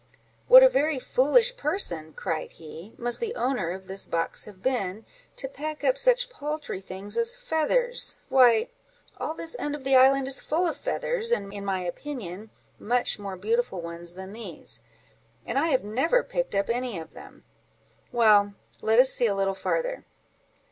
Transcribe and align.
—"What 0.47 0.63
a 0.63 0.67
very 0.67 0.97
foolish 0.97 1.55
person," 1.55 2.13
cried 2.13 2.53
he, 2.53 2.95
"must 2.97 3.19
the 3.19 3.35
owner 3.35 3.69
of 3.69 3.85
this 3.85 4.07
box 4.07 4.45
have 4.45 4.63
been, 4.63 5.05
to 5.35 5.47
pack 5.47 5.83
up 5.83 5.95
such 5.95 6.31
paltry 6.31 6.81
things 6.81 7.19
as 7.19 7.35
feathers! 7.35 8.17
Why, 8.27 8.69
all 9.19 9.35
this 9.35 9.55
end 9.59 9.75
of 9.75 9.83
the 9.83 9.95
island 9.95 10.27
is 10.27 10.41
full 10.41 10.67
of 10.67 10.75
feathers, 10.75 11.31
and, 11.31 11.53
in 11.53 11.63
my 11.63 11.81
opinion, 11.81 12.49
much 12.79 13.19
more 13.19 13.37
beautiful 13.37 13.79
ones 13.79 14.13
than 14.15 14.33
these; 14.33 14.81
and 15.45 15.59
I 15.59 15.67
have 15.67 15.83
never 15.83 16.23
picked 16.23 16.55
up 16.55 16.67
any 16.71 16.97
of 16.97 17.13
them. 17.13 17.43
Well! 18.11 18.55
let 18.81 18.97
us 18.97 19.13
see 19.13 19.27
a 19.27 19.35
little 19.35 19.53
farther." 19.53 20.03